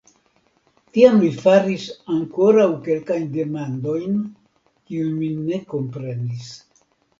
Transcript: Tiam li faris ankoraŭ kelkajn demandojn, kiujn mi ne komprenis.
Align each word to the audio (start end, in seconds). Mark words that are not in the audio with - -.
Tiam 0.97 1.19
li 1.23 1.27
faris 1.43 1.85
ankoraŭ 2.13 2.65
kelkajn 2.89 3.29
demandojn, 3.37 4.19
kiujn 4.89 5.15
mi 5.21 5.33
ne 5.45 5.63
komprenis. 5.77 6.53